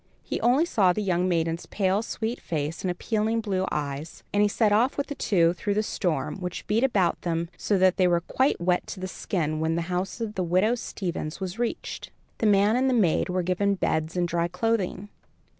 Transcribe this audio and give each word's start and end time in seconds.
He 0.23 0.41
only 0.41 0.65
saw 0.65 0.91
the 0.93 1.03
young 1.03 1.29
maiden's 1.29 1.67
pale, 1.67 2.01
sweet 2.01 2.41
face 2.41 2.81
and 2.81 2.89
appealing 2.89 3.39
blue 3.39 3.67
eyes, 3.71 4.23
and 4.33 4.41
he 4.41 4.47
set 4.47 4.71
off 4.71 4.97
with 4.97 5.05
the 5.05 5.13
two 5.13 5.53
through 5.53 5.75
the 5.75 5.83
storm, 5.83 6.37
which 6.41 6.65
beat 6.65 6.83
about 6.83 7.21
them 7.21 7.49
so 7.55 7.77
that 7.77 7.97
they 7.97 8.07
were 8.07 8.21
quite 8.21 8.59
wet 8.59 8.87
to 8.87 8.99
the 8.99 9.07
skin 9.07 9.59
when 9.59 9.75
the 9.75 9.83
house 9.93 10.19
of 10.19 10.35
widow 10.39 10.73
Stevens 10.73 11.39
was 11.39 11.59
reached. 11.59 12.09
The 12.39 12.47
man 12.47 12.75
and 12.75 12.89
the 12.89 12.95
maid 12.95 13.29
were 13.29 13.43
given 13.43 13.75
beds 13.75 14.17
and 14.17 14.27
dry 14.27 14.47
clothing. 14.47 15.09